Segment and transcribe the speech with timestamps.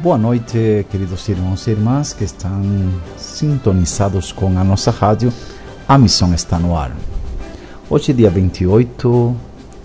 [0.00, 2.62] Boa noite, queridos irmãos e irmãs que estão
[3.16, 5.32] sintonizados com a nossa rádio.
[5.88, 6.92] A missão está no ar.
[7.90, 9.34] Hoje, dia 28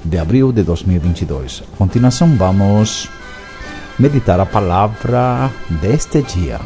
[0.06, 1.64] de abril de 2022.
[1.74, 3.10] A continuação, vamos
[3.98, 5.50] meditar a palavra
[5.82, 6.60] deste dia.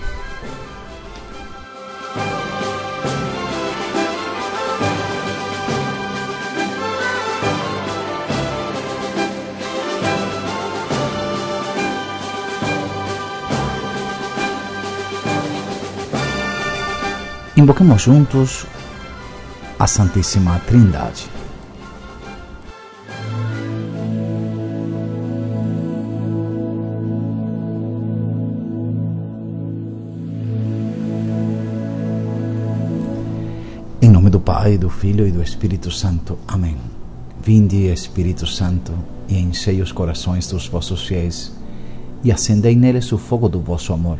[17.57, 18.67] Invoquemos juntos
[19.79, 21.27] a Santíssima Trindade.
[33.99, 36.37] Em nome do Pai, do Filho e do Espírito Santo.
[36.48, 36.77] Amém.
[37.41, 38.93] Vinde, Espírito Santo,
[39.27, 41.51] e enchei os corações dos vossos fiéis,
[42.23, 44.20] e acendei neles o fogo do vosso amor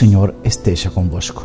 [0.00, 1.44] Senhor esteja convosco.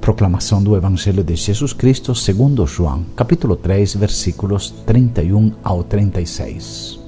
[0.00, 7.00] Proclamação do Evangelho de Jesus Cristo segundo João, capítulo 3, versículos 31 ao 36.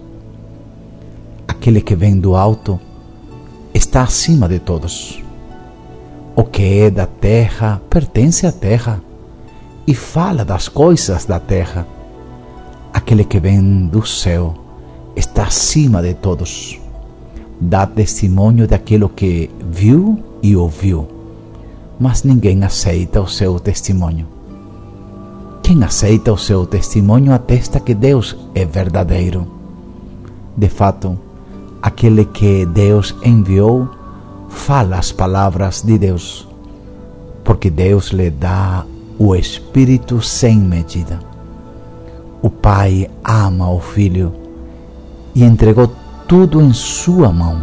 [1.47, 2.81] Aquele que vem do alto
[3.73, 5.23] está acima de todos.
[6.35, 9.01] O que é da terra pertence à terra
[9.87, 11.87] e fala das coisas da terra.
[12.93, 14.57] Aquele que vem do céu
[15.15, 16.80] está acima de todos
[17.61, 21.07] dá testemunho daquilo que viu e ouviu,
[21.99, 24.27] mas ninguém aceita o seu testemunho.
[25.63, 29.47] Quem aceita o seu testemunho atesta que Deus é verdadeiro.
[30.57, 31.19] De fato,
[31.83, 33.89] aquele que Deus enviou
[34.49, 36.49] fala as palavras de Deus,
[37.45, 38.85] porque Deus lhe dá
[39.19, 41.21] o Espírito sem medida.
[42.43, 44.33] O Pai ama o Filho
[45.35, 45.87] e entregou
[46.31, 47.61] tudo em sua mão.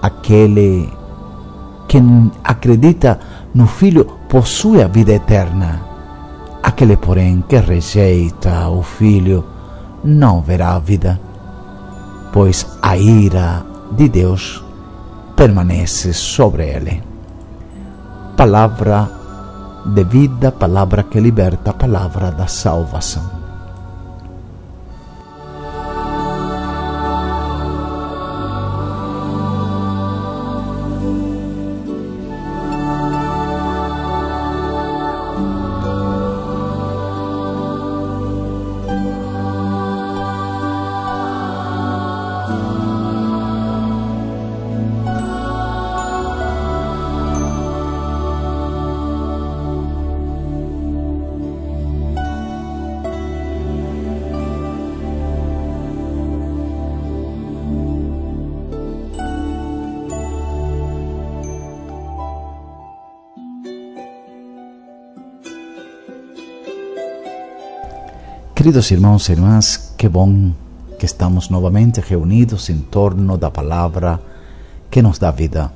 [0.00, 0.90] Aquele
[1.86, 1.98] que
[2.42, 3.20] acredita
[3.54, 5.82] no Filho possui a vida eterna.
[6.62, 9.44] Aquele, porém, que rejeita o Filho
[10.02, 11.20] não verá a vida,
[12.32, 14.64] pois a ira de Deus
[15.36, 17.02] permanece sobre ele.
[18.34, 19.10] Palavra
[19.84, 23.39] de vida, palavra que liberta, palavra da salvação.
[68.60, 70.52] Queridos irmãos e irmãs, que bom
[70.98, 74.20] que estamos novamente reunidos em torno da palavra
[74.90, 75.72] que nos dá vida.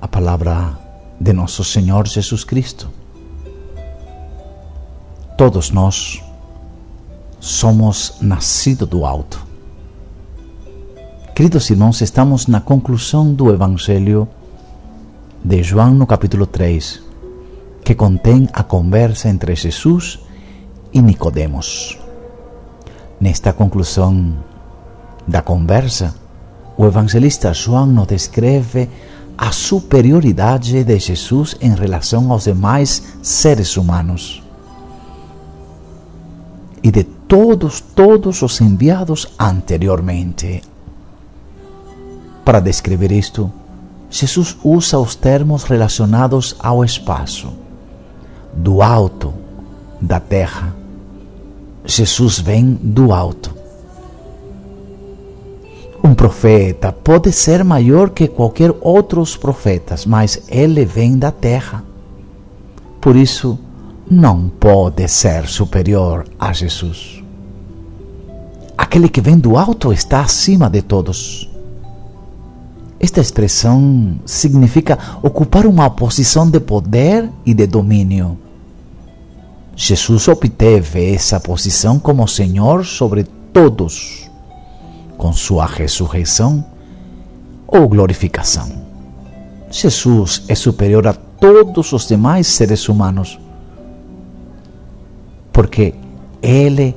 [0.00, 0.76] A palavra
[1.20, 2.90] de nosso Senhor Jesus Cristo.
[5.36, 6.20] Todos nós
[7.38, 9.46] somos nascidos do alto.
[11.32, 14.26] Queridos irmãos, estamos na conclusão do Evangelho
[15.44, 17.00] de João no capítulo 3,
[17.84, 20.27] que contém a conversa entre Jesus e
[21.02, 21.98] Nicodemos.
[23.20, 24.36] Nesta conclusão
[25.26, 26.14] da conversa,
[26.76, 28.88] o evangelista João nos descreve
[29.36, 34.42] a superioridade de Jesus em relação aos demais seres humanos
[36.82, 40.62] e de todos, todos os enviados anteriormente.
[42.44, 43.52] Para descrever isto,
[44.10, 47.52] Jesus usa os termos relacionados ao espaço,
[48.54, 49.34] do alto,
[50.00, 50.77] da terra.
[51.90, 53.56] Jesus vem do alto.
[56.04, 61.82] Um profeta pode ser maior que qualquer outros profetas, mas ele vem da terra.
[63.00, 63.58] Por isso,
[64.08, 67.24] não pode ser superior a Jesus.
[68.76, 71.50] Aquele que vem do alto está acima de todos.
[73.00, 78.38] Esta expressão significa ocupar uma posição de poder e de domínio.
[79.80, 83.22] Jesus obteve essa posição como Senhor sobre
[83.52, 84.28] todos,
[85.16, 86.64] com sua ressurreição
[87.64, 88.72] ou glorificação.
[89.70, 93.38] Jesus é superior a todos os demais seres humanos,
[95.52, 95.94] porque
[96.42, 96.96] ele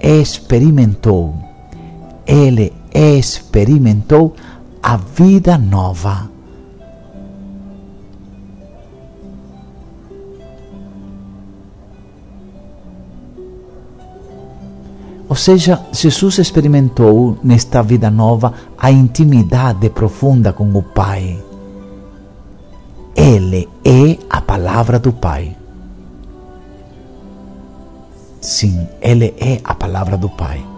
[0.00, 1.34] experimentou,
[2.26, 4.34] ele experimentou
[4.82, 6.31] a vida nova.
[15.32, 21.42] Ou seja, Jesus experimentou nesta vida nova a intimidade profunda com o Pai.
[23.16, 25.56] Ele é a palavra do Pai.
[28.42, 30.71] Sim, Ele é a palavra do Pai.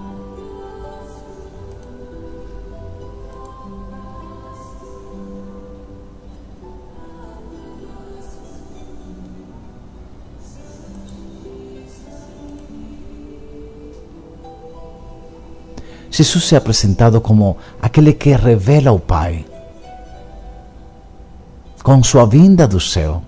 [16.17, 19.45] Jesus é apresentado como aquele que revela o Pai.
[21.83, 23.21] Com sua vinda do céu,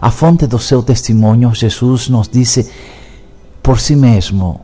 [0.00, 2.70] a fonte do seu testemunho, Jesus nos disse
[3.62, 4.62] por si mesmo,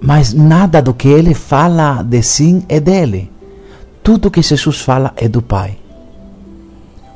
[0.00, 3.30] mas nada do que ele fala de si é dele.
[4.02, 5.78] Tudo que Jesus fala é do Pai.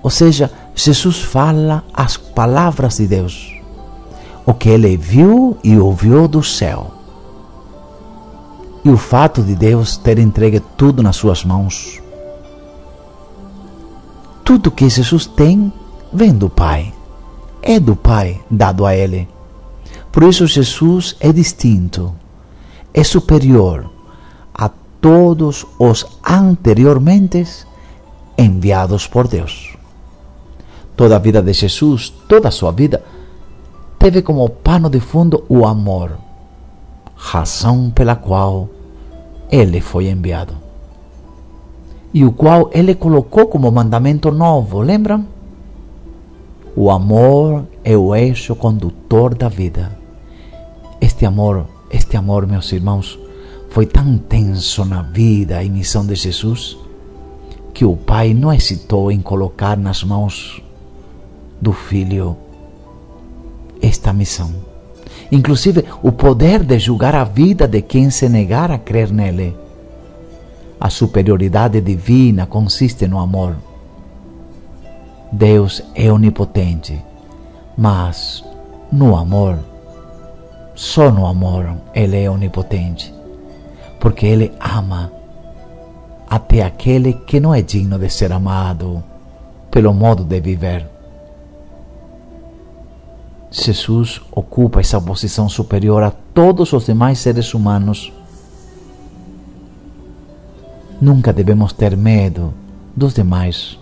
[0.02, 3.54] Ou seja, Jesus fala as palavras de Deus,
[4.44, 6.97] o que ele viu e ouviu do céu.
[8.84, 12.00] E o fato de Deus ter entregue tudo nas suas mãos.
[14.44, 15.72] Tudo que Jesus tem
[16.12, 16.94] vem do Pai.
[17.60, 19.28] É do Pai dado a Ele.
[20.12, 22.14] Por isso Jesus é distinto,
[22.94, 23.90] é superior
[24.54, 24.70] a
[25.00, 27.46] todos os anteriormente
[28.36, 29.76] enviados por Deus.
[30.96, 33.04] Toda a vida de Jesus, toda a sua vida,
[33.98, 36.27] teve como pano de fundo o amor
[37.18, 38.68] razão pela qual
[39.50, 40.54] ele foi enviado.
[42.14, 45.26] E o qual ele colocou como mandamento novo, lembram?
[46.76, 49.98] O amor é o eixo condutor da vida.
[51.00, 53.18] Este amor, este amor, meus irmãos,
[53.68, 56.78] foi tão intenso na vida e missão de Jesus
[57.74, 60.62] que o Pai não hesitou em colocar nas mãos
[61.60, 62.36] do Filho
[63.82, 64.52] esta missão
[65.30, 69.56] inclusive o poder de julgar a vida de quem se negar a crer nele.
[70.80, 73.56] A superioridade divina consiste no amor.
[75.30, 77.02] Deus é onipotente,
[77.76, 78.44] mas
[78.90, 79.58] no amor,
[80.74, 83.12] só no amor Ele é onipotente,
[84.00, 85.12] porque Ele ama
[86.28, 89.02] até aquele que não é digno de ser amado
[89.70, 90.97] pelo modo de viver.
[93.50, 98.12] Jesus ocupa essa posição superior a todos os demais seres humanos.
[101.00, 102.52] Nunca devemos ter medo
[102.94, 103.78] dos demais.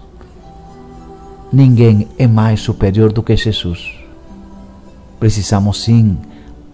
[1.53, 3.95] Ninguém é mais superior do que Jesus.
[5.19, 6.19] Precisamos sim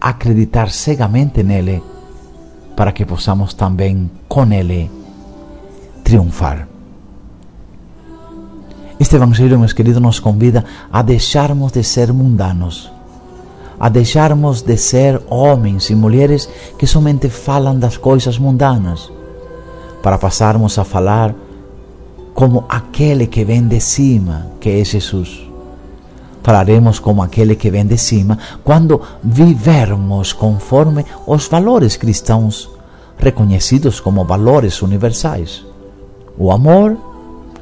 [0.00, 1.82] acreditar cegamente nele
[2.76, 4.90] para que possamos também com ele
[6.02, 6.71] triunfar.
[9.02, 12.88] Este Evangelho, meus queridos, nos convida a deixarmos de ser mundanos,
[13.76, 19.10] a deixarmos de ser homens e mulheres que somente falam das coisas mundanas,
[20.04, 21.34] para passarmos a falar
[22.32, 25.50] como aquele que vem de cima, que é Jesus.
[26.40, 32.70] Falaremos como aquele que vem de cima quando vivermos conforme os valores cristãos
[33.18, 35.66] reconhecidos como valores universais:
[36.38, 36.96] o amor,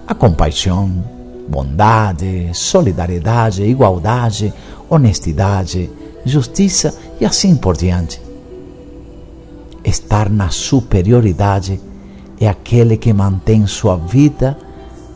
[0.07, 1.20] a compaixão,
[1.51, 4.55] bondade, solidariedade, igualdade,
[4.89, 5.91] honestidade,
[6.25, 8.23] justiça e assim por diante.
[9.85, 11.81] Estar na superioridade
[12.41, 14.57] é aquele que mantém sua vida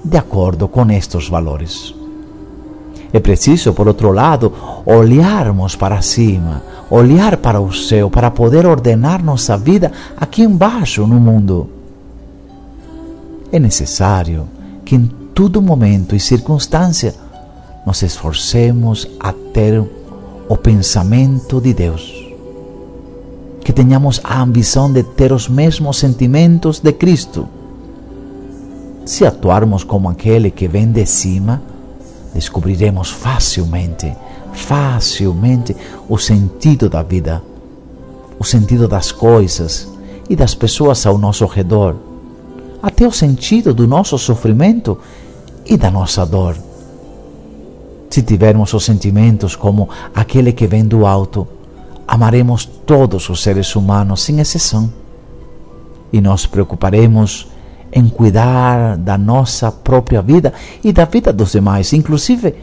[0.05, 1.95] de acordo com estes valores.
[3.13, 4.53] É preciso, por outro lado,
[4.85, 11.21] olharmos para cima, olhar para o céu para poder ordenar nossa vida aqui embaixo no
[11.21, 11.71] mundo.
[13.53, 14.49] É necessário
[14.85, 17.15] que em todo momento e circunstância
[17.85, 19.83] nos esforcemos a ter
[20.49, 22.25] o pensamento de Deus.
[23.65, 27.49] que tenhamos a ambição de ter os mesmos sentimentos de Cristo.
[29.07, 31.63] Se atuarmos como aquele que vem de cima,
[32.35, 34.15] descobriremos facilmente,
[34.53, 35.75] facilmente
[36.09, 37.43] o sentido da vida,
[38.39, 39.89] o sentido das coisas
[40.29, 41.97] e das pessoas ao nosso redor,
[42.83, 44.99] até o sentido do nosso sofrimento
[45.67, 46.57] e da nossa dor.
[48.11, 51.47] Se tivermos os sentimentos como aquele que vem do alto,
[52.07, 54.93] amaremos todos os seres humanos sem exceção
[56.13, 57.49] e nos preocuparemos
[57.93, 60.53] em cuidar da nossa própria vida
[60.83, 62.55] e da vida dos demais, inclusive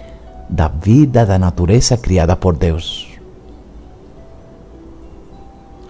[0.49, 3.07] da vida da natureza criada por Deus.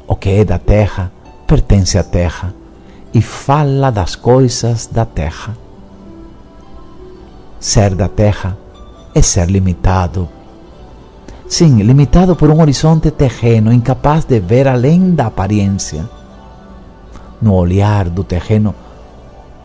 [0.07, 1.11] O que é da terra
[1.47, 2.53] pertence à terra
[3.13, 5.57] e fala das coisas da terra.
[7.61, 8.57] Ser da terra
[9.13, 10.27] é ser limitado.
[11.47, 16.09] Sim, limitado por um horizonte terreno, incapaz de ver além da aparência.
[17.39, 18.73] No olhar do terreno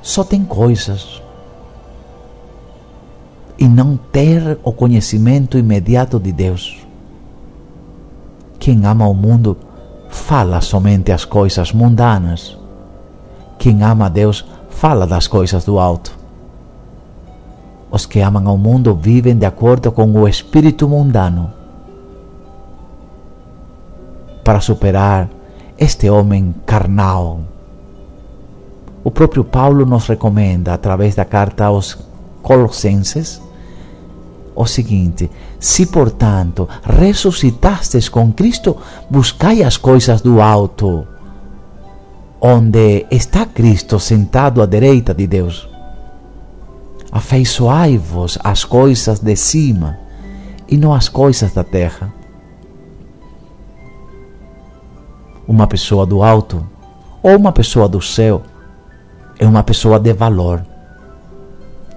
[0.03, 1.23] só tem coisas.
[3.59, 6.87] E não ter o conhecimento imediato de Deus.
[8.59, 9.57] Quem ama o mundo
[10.11, 12.59] fala somente as coisas mundanas.
[13.59, 16.26] Quem ama Deus fala das coisas do alto.
[17.91, 21.53] Os que amam ao mundo vivem de acordo com o espírito mundano.
[24.43, 25.29] Para superar
[25.79, 27.41] este homem carnal,
[29.05, 31.97] o próprio Paulo nos recomenda, através da carta aos
[32.43, 33.41] Colossenses,
[34.55, 38.77] o seguinte: Se, portanto, ressuscitastes com Cristo,
[39.09, 41.07] buscai as coisas do alto,
[42.41, 45.76] onde está Cristo sentado à direita de Deus
[47.17, 49.99] afeiçoai-vos às coisas de cima
[50.69, 52.13] e não às coisas da terra.
[55.49, 56.67] Uma pessoa do alto
[57.23, 58.43] ou uma pessoa do céu
[59.39, 60.63] é uma pessoa de valor.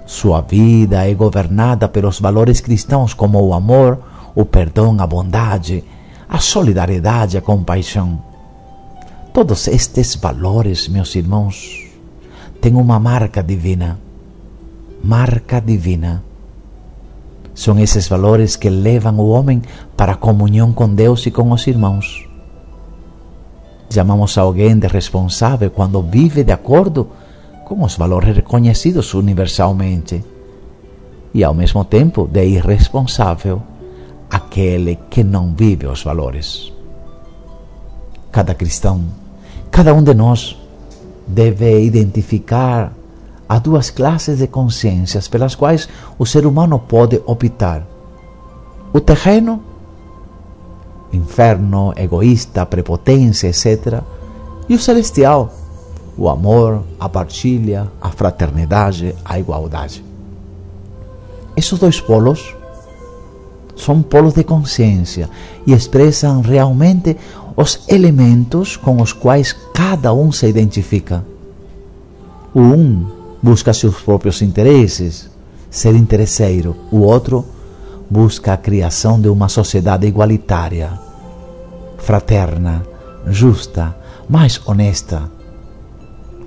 [0.06, 3.98] Sua vida é governada pelos valores cristãos como o amor,
[4.34, 5.84] o perdão, a bondade,
[6.28, 8.22] a solidariedade, a compaixão.
[9.34, 11.86] Todos estes valores, meus irmãos,
[12.60, 13.98] têm uma marca divina
[15.02, 16.22] marca divina.
[17.54, 19.62] São esses valores que levam o homem
[19.96, 22.26] para a comunhão com Deus e com os irmãos.
[23.90, 27.08] Chamamos alguém de responsável quando vive de acordo
[27.64, 30.24] com os valores reconhecidos universalmente,
[31.32, 33.62] e ao mesmo tempo de irresponsável
[34.28, 36.72] aquele que não vive os valores.
[38.30, 39.04] Cada cristão,
[39.70, 40.56] cada um de nós,
[41.26, 42.92] deve identificar
[43.50, 47.84] há duas classes de consciências pelas quais o ser humano pode optar:
[48.92, 49.60] o terreno,
[51.12, 54.02] inferno, egoísta, prepotência, etc.,
[54.68, 55.52] e o celestial,
[56.16, 60.04] o amor, a partilha, a fraternidade, a igualdade.
[61.56, 62.54] Esses dois polos
[63.74, 65.28] são polos de consciência
[65.66, 67.16] e expressam realmente
[67.56, 71.24] os elementos com os quais cada um se identifica.
[72.54, 75.30] O um busca seus próprios interesses,
[75.70, 76.76] ser interesseiro.
[76.90, 77.44] O outro
[78.08, 80.98] busca a criação de uma sociedade igualitária,
[81.98, 82.82] fraterna,
[83.26, 83.96] justa,
[84.28, 85.30] mais honesta.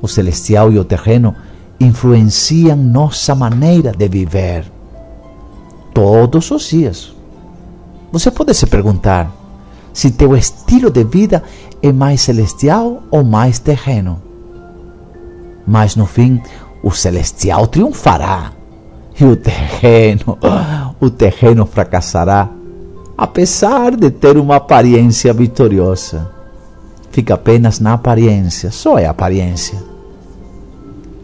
[0.01, 1.35] O celestial e o terreno
[1.79, 4.69] influenciam nossa maneira de viver
[5.93, 7.13] todos os dias.
[8.11, 9.31] Você pode se perguntar
[9.93, 11.43] se teu estilo de vida
[11.81, 14.21] é mais celestial ou mais terreno.
[15.65, 16.41] Mas no fim,
[16.83, 18.51] o celestial triunfará
[19.17, 20.37] e o terreno,
[20.99, 22.49] o terreno fracassará,
[23.17, 26.29] apesar de ter uma aparência vitoriosa.
[27.09, 29.81] Fica apenas na aparência, só é aparência.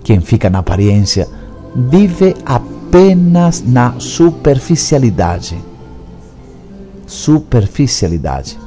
[0.03, 1.27] Quem fica na aparência
[1.75, 5.57] vive apenas na superficialidade.
[7.05, 8.57] Superficialidade.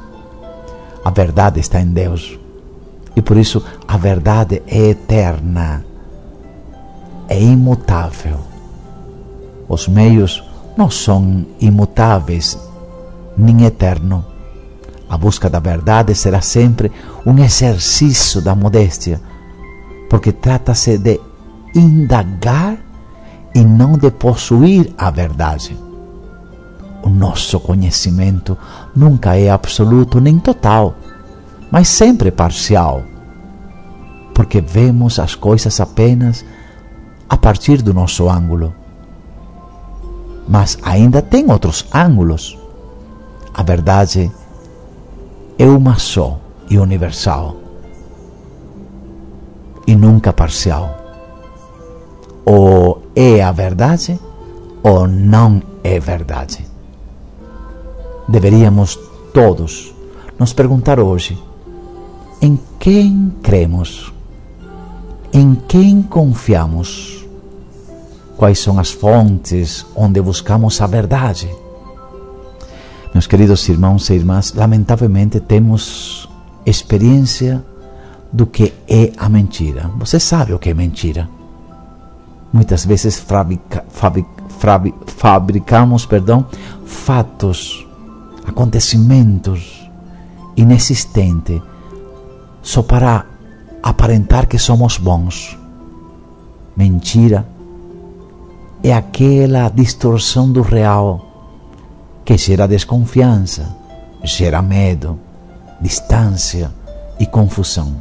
[1.03, 2.37] A verdade está em Deus.
[3.15, 5.85] E por isso a verdade é eterna
[7.27, 8.39] é imutável.
[9.67, 10.43] Os meios
[10.77, 12.57] não são imutáveis
[13.37, 14.25] nem eterno.
[15.09, 16.91] A busca da verdade será sempre
[17.25, 19.21] um exercício da modéstia,
[20.09, 21.19] porque trata-se de
[21.75, 22.77] indagar
[23.53, 25.77] e não de possuir a verdade.
[27.03, 28.57] O nosso conhecimento
[28.95, 30.95] nunca é absoluto nem total,
[31.69, 33.03] mas sempre parcial,
[34.33, 36.45] porque vemos as coisas apenas
[37.33, 38.71] a partir do nosso ângulo.
[40.47, 42.55] Mas ainda tem outros ângulos.
[43.51, 44.31] A verdade
[45.57, 47.55] é uma só e universal
[49.87, 50.95] e nunca parcial.
[52.45, 54.19] Ou é a verdade
[54.83, 56.67] ou não é verdade.
[58.27, 58.95] Deveríamos
[59.33, 59.91] todos
[60.37, 61.35] nos perguntar hoje
[62.39, 64.13] em quem cremos,
[65.33, 67.22] em quem confiamos,
[68.43, 71.49] quais são as fontes onde buscamos a verdade.
[73.13, 76.27] Meus queridos irmãos e irmãs, lamentavelmente temos
[76.65, 77.63] experiência
[78.33, 79.89] do que é a mentira.
[79.97, 81.29] Você sabe o que é mentira.
[82.51, 84.43] Muitas vezes fabrica, fabrica,
[85.07, 86.45] fabricamos perdão,
[86.85, 87.87] fatos,
[88.45, 89.89] acontecimentos
[90.57, 91.61] inexistentes
[92.61, 93.25] só para
[93.81, 95.57] aparentar que somos bons.
[96.75, 97.52] Mentira
[98.83, 101.25] é aquela distorção do real
[102.25, 103.73] que gera desconfiança,
[104.23, 105.17] gera medo,
[105.79, 106.69] distância
[107.17, 107.95] e confusão.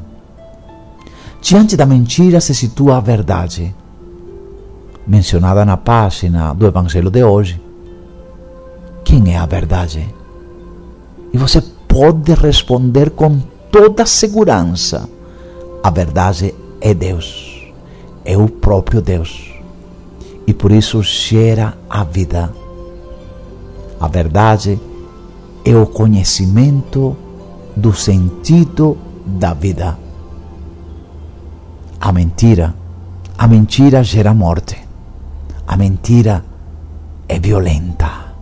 [1.41, 3.73] Diante da mentira se situa a verdade,
[5.07, 7.63] mencionada na página do Evangelho de hoje.
[9.05, 10.13] Quem é a verdade?
[11.33, 15.09] E você pode responder com toda segurança:
[15.83, 17.73] a verdade é Deus,
[18.25, 19.62] é o próprio Deus.
[20.63, 22.55] Por isso gera a vida.
[23.99, 24.81] A verdade
[25.65, 27.17] é o conhecimento
[27.75, 29.99] do sentido da vida.
[32.01, 32.73] A mentira,
[33.37, 34.81] a mentira gera morte.
[35.67, 36.45] A mentira
[37.29, 38.33] é violenta,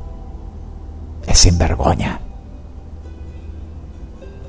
[1.27, 2.21] é sem vergonha.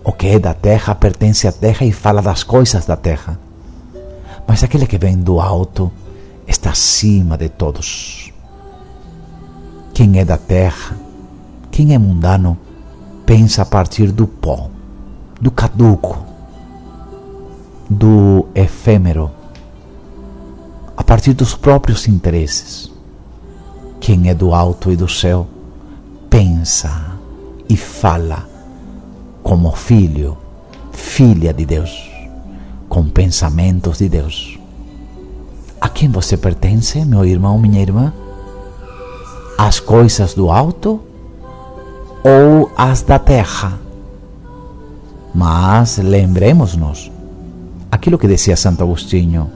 [0.03, 3.39] O que é da terra pertence à terra e fala das coisas da terra.
[4.45, 5.89] Mas aquele que vem do alto
[6.51, 8.31] está acima de todos.
[9.93, 10.95] Quem é da terra,
[11.71, 12.57] quem é mundano,
[13.25, 14.69] pensa a partir do pó,
[15.39, 16.25] do caduco,
[17.89, 19.31] do efêmero,
[20.95, 22.91] a partir dos próprios interesses.
[23.99, 25.47] Quem é do alto e do céu
[26.29, 27.11] pensa
[27.69, 28.47] e fala
[29.43, 30.37] como filho,
[30.91, 32.09] filha de Deus,
[32.89, 34.60] com pensamentos de Deus.
[35.91, 38.13] A quem você pertence, meu irmão, minha irmã?
[39.57, 41.01] As coisas do alto
[42.23, 43.77] ou as da terra?
[45.35, 47.11] Mas lembremos-nos
[47.91, 49.51] aquilo que dizia Santo Agostinho: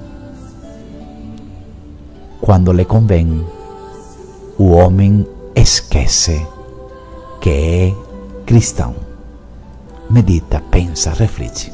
[2.41, 3.45] quando lhe convém,
[4.58, 6.45] o homem esquece
[7.39, 7.95] que é
[8.45, 8.93] cristão.
[10.10, 11.71] Medita, pensa, reflete.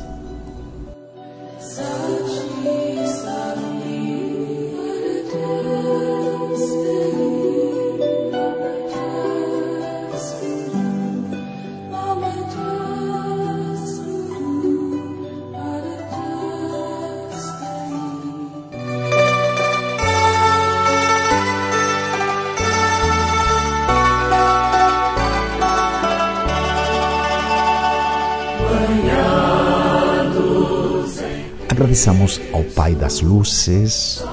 [32.02, 34.24] Agradeçamos ao Pai das luzes,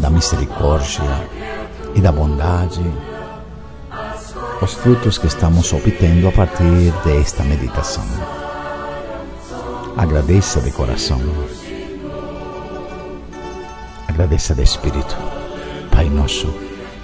[0.00, 1.04] da misericórdia
[1.94, 2.80] e da bondade
[4.60, 8.02] os frutos que estamos obtendo a partir desta meditação.
[9.96, 11.20] Agradeça de coração.
[14.08, 15.16] Agradeça de espírito.
[15.92, 16.52] Pai nosso,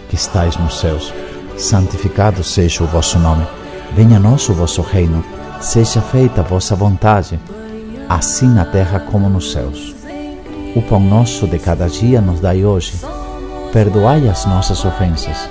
[0.08, 1.14] que estais nos céus,
[1.56, 3.46] santificado seja o vosso nome.
[3.94, 5.24] Venha a nós o vosso reino.
[5.60, 7.38] Seja feita a vossa vontade
[8.14, 9.94] assim na terra como nos céus.
[10.76, 12.94] O pão nosso de cada dia nos dai hoje.
[13.72, 15.48] Perdoai as nossas ofensas,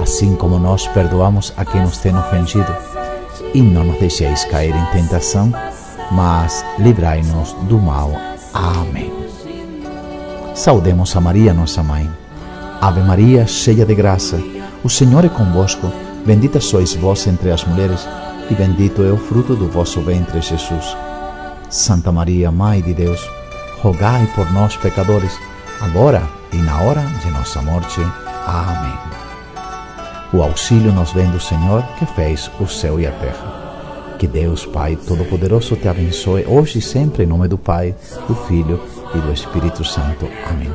[0.00, 2.72] assim como nós perdoamos a quem nos tem ofendido.
[3.52, 5.52] E não nos deixeis cair em tentação,
[6.12, 8.12] mas livrai-nos do mal.
[8.54, 9.12] Amém.
[10.54, 12.08] Saudemos a Maria, nossa mãe.
[12.80, 14.40] Ave Maria, cheia de graça,
[14.84, 15.90] o Senhor é convosco.
[16.24, 18.06] Bendita sois vós entre as mulheres,
[18.48, 20.96] e bendito é o fruto do vosso ventre, Jesus.
[21.68, 23.20] Santa Maria, Mãe de Deus,
[23.82, 25.38] rogai por nós, pecadores,
[25.80, 28.00] agora e na hora de nossa morte.
[28.46, 28.98] Amém.
[30.32, 34.16] O auxílio nos vem do Senhor que fez o céu e a terra.
[34.18, 37.94] Que Deus Pai Todo-Poderoso te abençoe hoje e sempre, em nome do Pai,
[38.26, 38.80] do Filho
[39.14, 40.28] e do Espírito Santo.
[40.48, 40.72] Amém.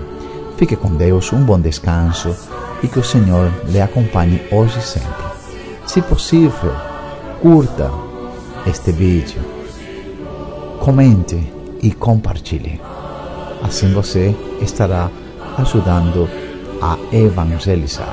[0.58, 2.36] Fique com Deus, um bom descanso
[2.84, 5.26] e que o Senhor lhe acompanhe hoje e sempre.
[5.88, 6.74] Se possível,
[7.42, 7.92] curta
[8.68, 9.61] este vídeo
[10.82, 11.40] comente
[11.82, 12.82] e compartilhe.
[13.64, 15.10] Assim você estará
[15.58, 16.28] ajudando
[16.82, 18.12] a evangelizar.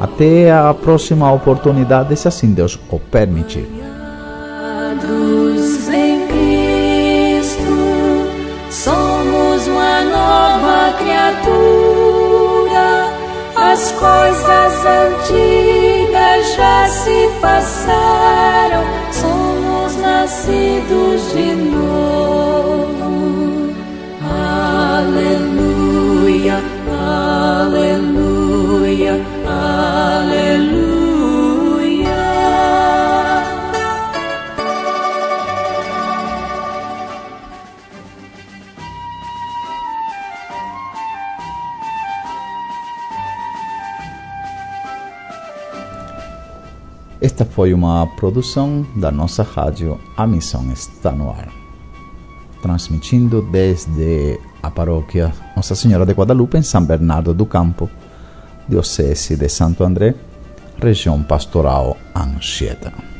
[0.00, 3.66] Até a próxima oportunidade, se assim Deus o permitir.
[5.94, 7.62] em Cristo,
[8.68, 12.26] somos uma nova criatura.
[13.54, 18.84] As coisas antigas já se passaram
[20.26, 23.06] nascidos de novo.
[24.20, 25.45] Aleluia,
[47.26, 51.48] Esta foi uma produção da nossa rádio A Missão Está no Ar.
[52.62, 57.90] Transmitindo desde a paróquia Nossa Senhora de Guadalupe, em São Bernardo do Campo,
[58.68, 60.14] Diocese de Santo André,
[60.80, 63.15] região pastoral Anchieta.